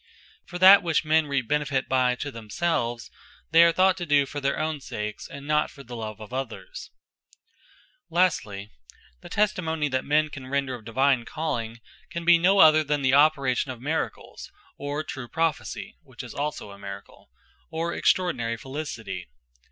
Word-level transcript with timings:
For 0.47 0.57
that 0.57 0.81
which 0.81 1.05
men 1.05 1.27
reap 1.27 1.47
benefit 1.47 1.87
by 1.87 2.15
to 2.15 2.31
themselves, 2.31 3.11
they 3.51 3.63
are 3.63 3.71
thought 3.71 3.97
to 3.97 4.05
do 4.07 4.25
for 4.25 4.41
their 4.41 4.57
own 4.57 4.81
sakes, 4.81 5.27
and 5.27 5.45
not 5.45 5.69
for 5.69 5.83
love 5.83 6.19
of 6.19 6.33
others 6.33 6.89
Want 8.09 8.33
Of 8.33 8.39
The 8.41 8.49
Testimony 8.49 8.65
Of 8.65 8.71
Miracles 8.71 8.71
Lastly, 9.21 9.21
the 9.21 9.29
testimony 9.29 9.89
that 9.89 10.03
men 10.03 10.29
can 10.29 10.47
render 10.47 10.73
of 10.73 10.85
divine 10.85 11.25
Calling, 11.25 11.81
can 12.09 12.25
be 12.25 12.39
no 12.39 12.57
other, 12.57 12.83
than 12.83 13.03
the 13.03 13.13
operation 13.13 13.69
of 13.69 13.79
Miracles; 13.79 14.49
or 14.75 15.03
true 15.03 15.27
Prophecy, 15.27 15.99
(which 16.01 16.23
also 16.33 16.71
is 16.71 16.75
a 16.77 16.79
Miracle;) 16.79 17.29
or 17.69 17.93
extraordinary 17.93 18.57
Felicity. 18.57 19.29